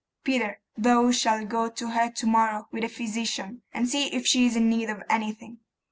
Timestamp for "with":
2.71-2.81